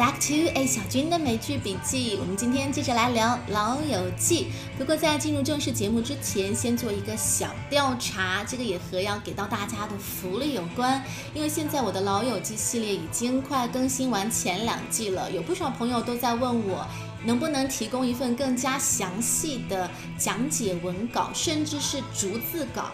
[0.00, 2.16] back to A 小军的美剧笔记。
[2.18, 4.46] 我们今天接着来聊《老友记》。
[4.78, 11.04] 不过在进入正式节目之前，先做一个小调查，这个也和要给到大家的福利有关。
[11.34, 16.86] 因为现在我的《老友记》系列已经快更新完前两季了，有不少朋友都在问我，
[17.26, 22.90] 能不能提供一份更加详细的讲解文稿，甚至是逐字稿。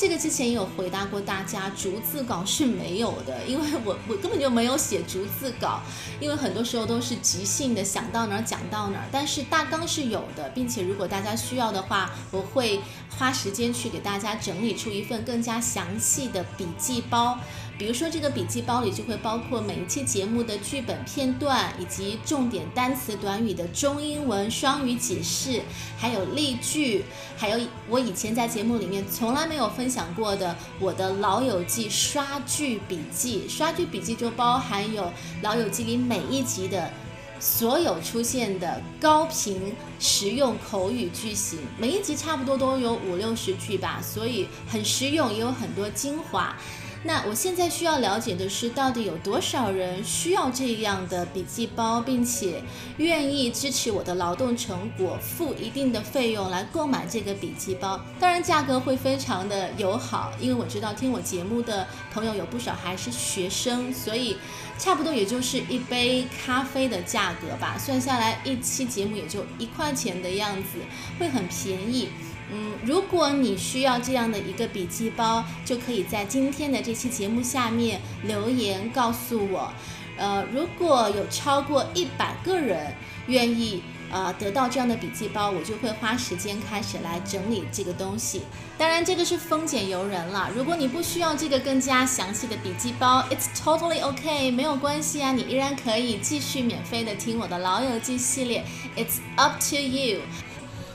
[0.00, 5.82] 这个之前也有回答过大家，逐字稿是没有的，因为我我根本就没有写逐字稿，
[6.18, 9.04] 因为很多时候都是即兴的，想到哪儿讲到哪儿。
[9.12, 12.80] 但是大纲是有的，并且如果大家需要的话，我会
[13.18, 17.38] 花时间去给大家整理出一份更加详细的笔记包。
[17.80, 25.62] 比如说，这个笔记包里就会包括每一期节目的剧本片段，以及重点单词短语的中英文双语解释，
[25.96, 27.02] 还有例句，
[27.38, 33.48] 还有我以前在节目里面从来没有分享过的我的老友记刷剧笔记。
[33.48, 36.90] 刷剧笔记就包含有老友记里每一集的
[37.38, 46.54] 所有出现的高频实用口语句型，每一集差不多都有五六十句吧，所以很实用，也有很多精华。
[47.02, 52.62] 那我现在需要了解的是，到底有多少人需要这样的笔记包，并且
[52.98, 57.98] 愿意支持我的劳动成果，付一定的费用来购买这个笔记包？
[58.20, 64.36] 当然，价格会非常的友好，因为我知道听我节目的朋友有不少还是学生，所以
[64.78, 70.78] 差不多也就是一杯咖啡的价格吧，算下来一期节目也就一块钱的样子，
[71.18, 72.10] 会很便宜。
[72.52, 79.72] 嗯，如果你需要这样的一个笔记包，就可以在今天的这期节目下面留言告诉我。
[80.16, 82.92] 呃，如果有超过一百个人
[83.26, 83.82] 愿意
[84.12, 88.42] 呃得到这样的笔记包，我就会花时间开始来整理这个东西。
[88.76, 90.50] 当然，这个是丰俭由人了。
[90.54, 98.62] 如果你不需要这个更加详细的笔记包，It's totally OK，没有关系啊，你依然可以继续免费的听我的老友记系列。
[98.96, 100.20] It's up to you。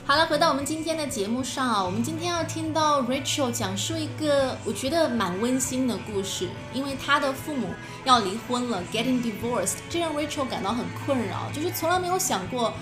[0.08, 7.74] 好了，回到我们今天的节目上啊，我们今天要听到 Rachel 讲述一个我觉得蛮温馨的故事，因为她的父母
[8.04, 12.72] 要离婚了，getting divorced，这让 Rachel 感到很困扰，就是从来没有想过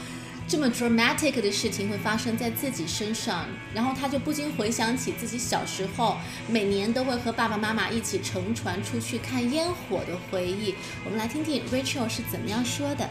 [0.47, 10.75] 这么 dramatic 的事情会发生在自己身上，然后她就不禁回想起自己小时候每年都会和爸爸妈妈一起乘船出去看烟火的回忆。
[11.07, 13.09] 我们来听听 Rachel 是怎么样说的。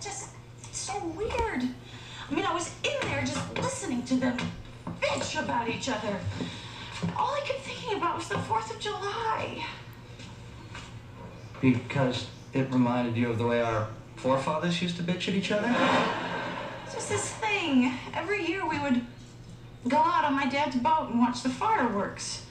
[0.00, 0.26] Just
[0.72, 1.70] so weird.
[2.30, 4.36] I mean, I was in there just listening to them
[5.00, 6.16] bitch about each other.
[7.16, 9.64] All I kept thinking about was the 4th of July.
[11.60, 15.74] Because it reminded you of the way our forefathers used to bitch at each other?
[16.84, 17.92] It's just this thing.
[18.14, 19.04] Every year we would
[19.88, 22.44] go out on my dad's boat and watch the fireworks.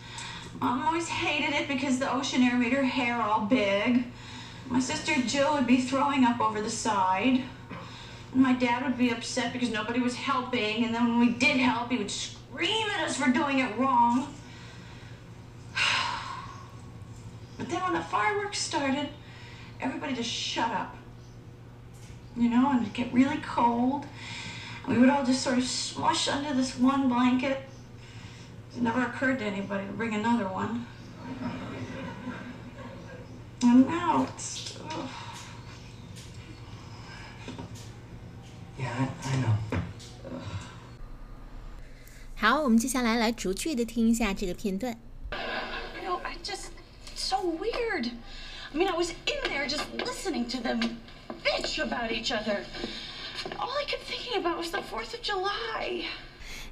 [0.59, 4.03] Mom always hated it because the ocean air made her hair all big.
[4.67, 7.43] My sister Jill would be throwing up over the side.
[8.33, 11.89] My dad would be upset because nobody was helping, and then when we did help,
[11.89, 14.33] he would scream at us for doing it wrong.
[17.57, 19.09] But then when the fireworks started,
[19.81, 20.95] everybody just shut up.
[22.37, 24.05] You know, and it'd get really cold.
[24.85, 27.57] And we would all just sort of smush under this one blanket.
[28.77, 30.87] It never occurred to anybody to bring another one.
[33.61, 34.77] And now it's.
[34.89, 35.09] ugh.
[38.78, 39.56] Yeah, I, I know.
[42.36, 44.98] 好，我们接下来来逐句的听一下这个片段。
[45.32, 46.70] You know, I just
[47.14, 48.10] so weird.
[48.72, 50.98] I mean, I was in there just listening to them
[51.42, 52.64] bitch about each other.
[53.58, 56.06] All I kept thinking about was the 4th of July.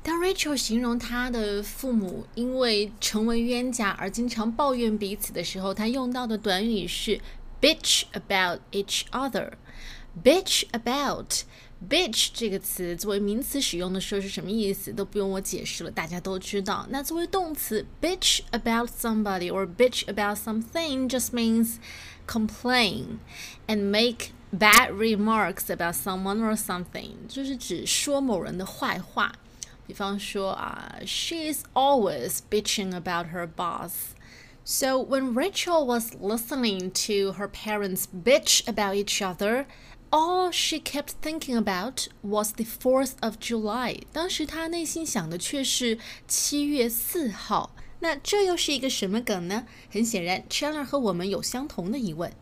[0.02, 7.20] 当 Rachel 形容她的父母因为成为冤家而经常抱怨彼此的时候，她用到的短语是
[7.60, 11.44] bitch about each other。bitch about
[11.88, 14.92] bitch 这个词作为名词使用的时候是什么意思？
[14.92, 16.86] 都不用我解释了，大家都知道。
[16.90, 21.76] 那作为动词，bitch about somebody or bitch about something just means
[22.26, 23.18] complain
[23.66, 29.34] and make bad remarks about someone or something，就是指说某人的坏话。
[29.84, 38.94] 比方说啊，she is always bitching about her boss。So when Rachel was listening to her parents bitch about
[38.94, 39.66] each other,
[40.10, 44.02] all she kept thinking about was the 4th of July.
[44.12, 45.98] 当时她内心想的却是
[46.28, 47.74] 七月四号。
[48.00, 49.64] 那这又是一个什么梗呢？
[49.90, 52.32] 很显然，Chandler 和我们有相同的疑问。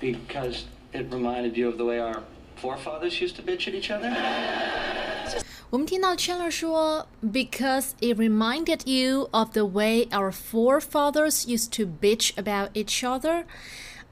[0.00, 2.22] Because it reminded you of the way our
[2.60, 4.12] forefathers used to bitch at each other?
[5.70, 12.72] 我们听到 Chandler 说，because it reminded you of the way our forefathers used to bitch about
[12.74, 13.44] each other。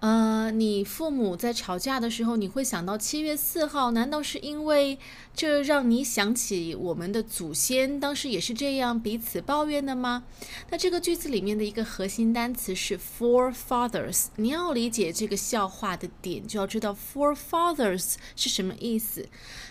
[0.02, 3.92] 呃，你父母在吵架的时候，你会想到七月四号？
[3.92, 5.00] 难道是因为
[5.34, 10.24] 这让你想起我们的祖先当时也是这样彼此抱怨的吗？
[10.70, 14.26] 那这个句子里面的一个核心单词是 forefathers。
[14.36, 19.28] 你要理解这个笑话的点，就要知道 forefathers 是什么意思。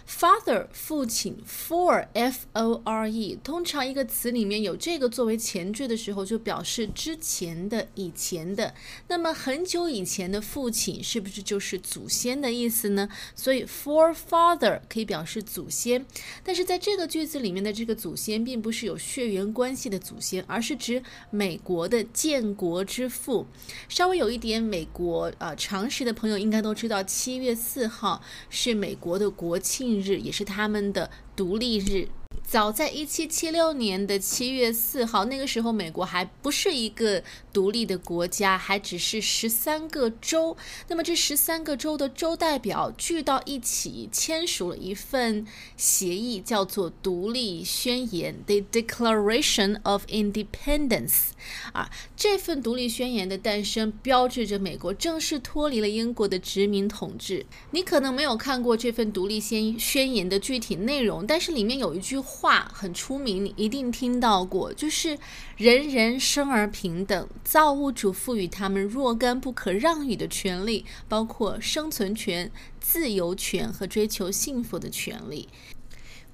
[0.07, 8.75] Father 父亲，fore f o r e，通常一个词里面有这个作为前缀的时候，就表示之前的、以前的。
[9.09, 13.09] 那么很久以前前的父亲，是不是就是祖先的意思呢？
[13.35, 16.07] 所以 forefather 可以表示祖先，
[16.45, 23.47] 但是在这个句子里面的这个祖先，并不是有血缘关系的祖先，而是指美国的建国之父。
[23.89, 29.95] 稍微有一点美国啊常识的朋友应该都知道，七月四号是美国的国庆。
[30.05, 32.09] 日也是他们的独立日。
[32.47, 40.57] 早在一七七六年的七月四号，那个时候美国还不是一个独立的国家，还只是十三个州。
[40.87, 45.45] 那么这十三个州的州代表聚到一起，签署了一份
[45.77, 51.31] 协议，叫做《独立宣言》（The Declaration of Independence）。
[51.73, 57.47] 啊，这份独立宣言的诞生，标志着美国正式脱离了英国的殖民统治。
[57.73, 62.23] 你可能没有看过这份独立宣宣言的具体内容，但是里面有一句。
[62.35, 65.17] 话很出名，你一定听到过，就是
[65.57, 72.51] 人人生而平等，造物主赋予他们若干不可让与的权利，包括生存权、
[72.81, 75.49] 自由权和追求幸福的权利。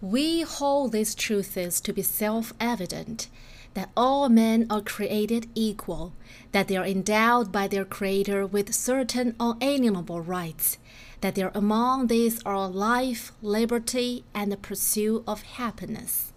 [0.01, 3.27] We hold these truths to be self-evident
[3.75, 6.13] that all men are created equal,
[6.53, 10.77] that they are endowed by their Creator with certain unalienable rights
[11.21, 16.29] that there among these are life, liberty, and the pursuit of happiness。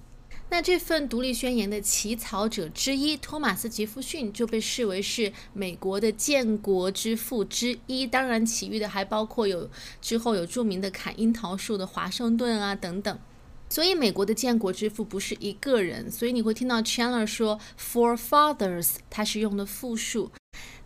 [0.50, 8.06] 那这份独立宣言的起草者之一托马斯·杰弗逊就被视为是美国的建国之父之一。
[8.06, 9.68] 当然，其余的还包括有
[10.00, 13.18] 之后有著名的砍樱桃树的华盛顿啊等等。
[13.68, 16.12] 所以，美国的建国之父不是一个人。
[16.12, 20.30] 所以你会听到 Chandler 说 “forefathers”，他是用的复数。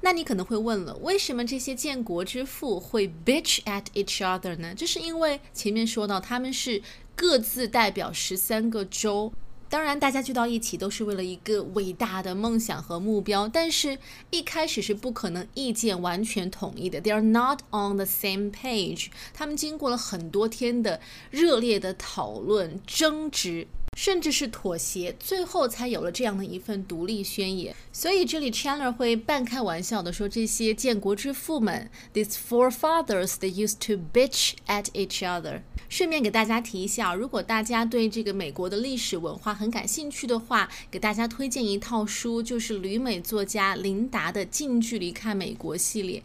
[0.01, 4.73] 那你可能会问了，为什么这些建国之父会 bitch at each other 呢？
[4.75, 6.81] 这是因为前面说到他们是
[7.15, 9.33] 各自代表十三个州，
[9.69, 13.97] 当然大家聚到一起都是为了一个伟大的梦想和目标，但是
[14.29, 17.01] 一开始是不可能意见完全统一的。
[17.01, 19.07] They are not on the same page。
[19.33, 21.01] 他们经过了很多天的
[21.31, 23.67] 热烈的讨论、争执。
[23.97, 27.75] 甚至是妥协，最后才有了这样的一份独立宣言。
[27.91, 46.21] 所以这里 Chandler 会半开玩笑的说：“这些建国之父们，these forefathers they used to bitch at each other。”顺便给大家提一下，如果大家对这个美国的历史文化很感兴趣的话，给大家推荐一套书，就是旅美作家琳达的《近距离看美国》系列。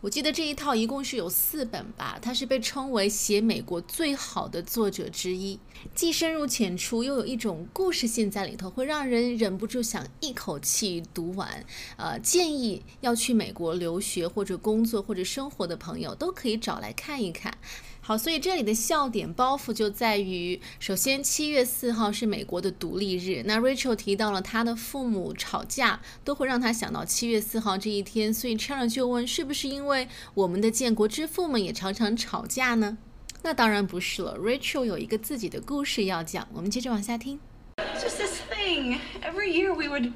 [0.00, 5.58] 我记得这一套一共是有四本吧，他是被称为写美国最好的作者之一，
[5.94, 11.64] 既深入浅出，又有一种故事性在里头，会让人忍不住想一口气读完。
[11.96, 17.56] 呃，建议要去美国留学或者工作或者生活的朋友都可以找来看一看。
[18.00, 23.42] 好，所以这里的笑点包袱就在于，首先七月四号是美国的独立日。
[23.44, 28.32] 那 Rachel 提到了他的父母吵架，都会让他想到七月四号这一天。
[28.32, 32.96] 所以 Chandler 就问，是不是因为我们的建国之父们也常常吵架呢？
[33.41, 34.37] 那当然不是了。
[34.37, 37.39] Rachel 有一个自己的故事要讲，我们接着往下听。
[37.77, 38.99] Just this thing.
[39.21, 40.13] Every year we would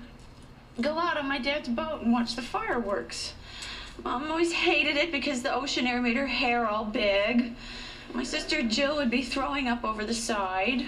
[0.82, 3.32] go out on my dad's boat and watch the fireworks.
[4.04, 7.54] Mom always hated it because the ocean air made her hair all big.
[8.15, 10.85] My sister Jill would be throwing up over the side.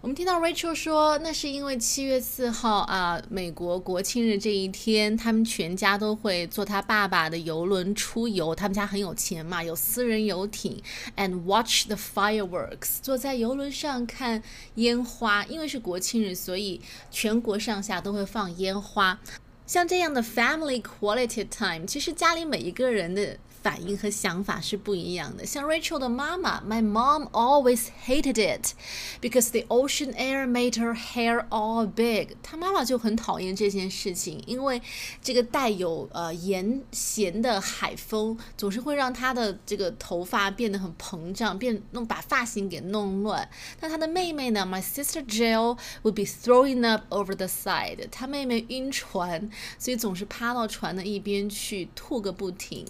[0.00, 8.54] 我们听到 Rachel 说，那是因为七月四号啊，美国国庆日这一天，他们全家都会坐他爸爸的游轮出游。
[8.54, 10.82] 他们家很有钱嘛，有私人游艇
[11.16, 14.42] ，and watch the fireworks，坐在游轮上看
[14.76, 15.44] 烟花。
[15.44, 19.20] 因为是国庆日，所以全国上下都会放烟花。
[19.66, 25.46] 像这样的 family quality time，其实家里每一个人的反应和想法是不一样的。
[25.46, 28.74] 像 Rachel 的妈妈，My mom always hated it
[29.20, 32.36] because the ocean air made her hair all big。
[32.42, 34.82] 她妈妈就很讨厌这件事情，因为
[35.22, 43.48] 这个带有呃盐咸的海风总是会让她的这个头发变得很膨胀，变弄把发型给弄乱。
[43.80, 48.08] 那她的妹妹呢？My sister Jill would be throwing up over the side。
[48.10, 49.50] 她妹妹晕船。
[49.78, 52.86] 所以总是趴到船的一边去吐个不停。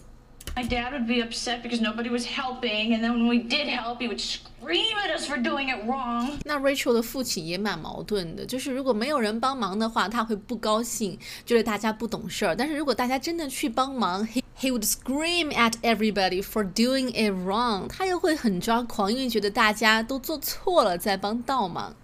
[0.55, 3.99] My dad would be upset because nobody was helping, and then when we did help,
[4.01, 6.39] he would scream at us for doing it wrong.
[6.45, 17.87] 那 Rachel 的父亲也蛮矛盾的，就是如果没有人帮忙的话，他会不高兴，觉得大家不懂事儿；但是如果大家真的去帮忙，he He would scream at everybody for doing it wrong。
[17.87, 21.95] 他又会很抓狂，因为觉得大家都做错了，在帮倒忙。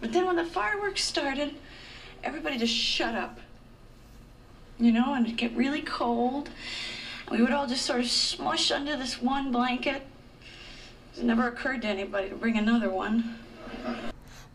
[0.00, 1.54] But then when the fireworks started,
[2.22, 3.40] everybody just shut up.
[4.78, 6.44] You know, and it'd get really cold.
[7.30, 10.02] We would all just sort of smush under this one blanket.
[11.16, 13.22] It never occurred to anybody to bring another one.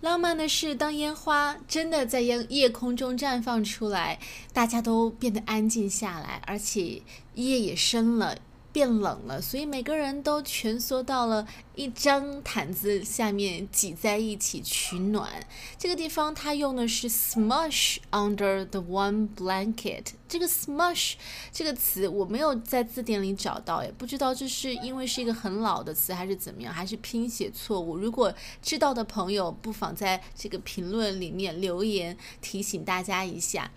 [0.01, 4.19] 浪漫的是，当烟花真的在夜夜空中绽放出来，
[4.51, 7.01] 大家都变得安静下来，而且
[7.35, 8.37] 夜也深了。
[8.73, 15.29] 变冷了，所以每个人都蜷缩到了一张毯子下面，挤在一起取暖。
[15.77, 20.07] 这个地方它用的是 smush under the one blanket。
[20.28, 21.14] 这个 smush
[21.50, 27.96] 这个词我没有在字典里找到，也不知道这是因为是一个很老的词，还是怎么样，还是拼写错误。
[27.96, 33.70] 如果知道的朋友，不妨在这个评论里面留言提醒大家一下。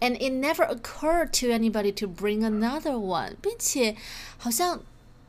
[0.00, 3.96] And it never occurred to anybody to bring another one，并且
[4.36, 4.80] 好像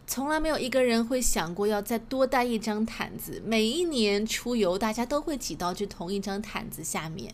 [0.06, 3.42] 从来没有一个人会想过要再多带一张毯子。
[3.46, 7.34] 每一年出游，大家都会挤到这同一张毯子下面，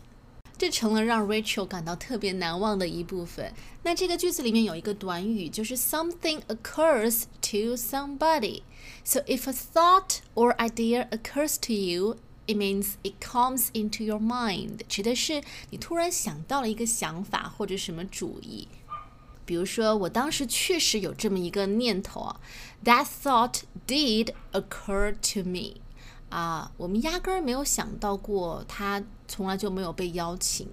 [0.56, 3.52] 这成了让 Rachel 感到特别难忘的一部分。
[3.82, 8.62] 那这个句子里面有一个短语，就是 something occurs to somebody。
[9.04, 18.68] So if a thought or idea occurs to you It means it comes into your mind，指的是你突然想到了一个想法或者什么主意。
[19.46, 22.40] 比如说，我当时确实有这么一个念头啊
[22.84, 25.80] ，That thought did occur to me。
[26.28, 30.67] 啊，我们压根儿没有想到过，它从来就没有被邀请。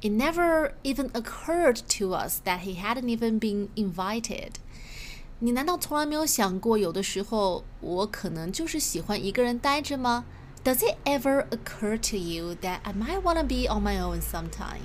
[0.00, 4.54] It never even occurred to us that he hadn't even been invited。
[5.38, 10.24] 你难道从来没有想过，有的时候我可能就是喜欢一个人待着吗？
[10.64, 14.82] Does it ever occur to you that I might want to be on my own sometime?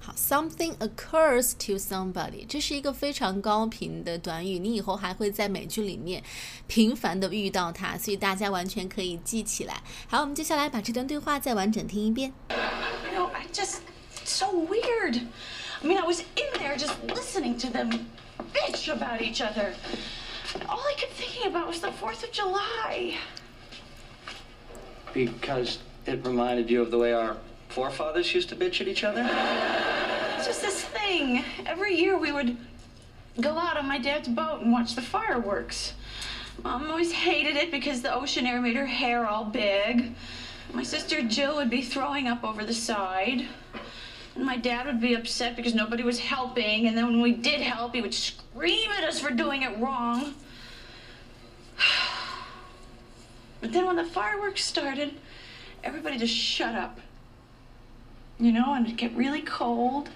[0.00, 6.22] 好，something occurs to somebody，这是一个非常高频的短语，你以后还会在美剧里面
[6.66, 9.82] 频繁的遇到它，所以大家完全可以记起来。
[10.06, 12.32] 好，我们接下来把这段对话再完整听一遍。
[12.50, 13.78] You know, I just
[14.24, 15.22] so weird.
[15.82, 18.06] I mean, I was in there just listening to them
[18.52, 19.72] bitch about each other.
[20.68, 23.14] All I kept thinking about was the 4th of July.
[25.14, 27.36] Because it reminded you of the way our
[27.79, 29.21] forefathers used to bitch at each other?
[30.35, 31.45] It's just this thing.
[31.65, 32.57] Every year we would
[33.39, 35.93] go out on my dad's boat and watch the fireworks.
[36.61, 40.13] Mom always hated it because the ocean air made her hair all big.
[40.73, 43.47] My sister Jill would be throwing up over the side.
[44.35, 46.85] And my dad would be upset because nobody was helping.
[46.85, 50.33] And then when we did help, he would scream at us for doing it wrong.
[53.61, 55.15] But then when the fireworks started,
[55.83, 57.01] everybody just shut up.
[58.39, 60.09] You know, and it'd get really cold.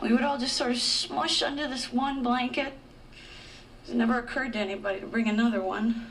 [0.00, 2.74] We would all just sort of smush under this one blanket.
[3.88, 6.06] It never occurred to anybody to bring another one.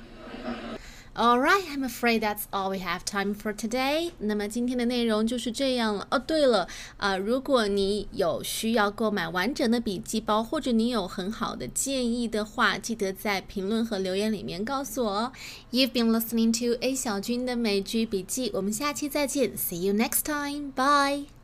[1.16, 4.12] All right, I'm afraid that's all we have time for today.
[4.20, 6.08] 那么今天的内容就是这样了。
[6.12, 6.64] 哦，对了，
[6.96, 15.32] 啊、呃，如果你有需要购买完整的笔记包，或者你有很好的建议的话，记得在评论和留言里面告诉我哦。
[15.72, 19.58] You've been listening to A 小军的美剧笔记，我们下期再见。
[19.58, 20.72] See you next time.
[20.72, 21.39] Bye.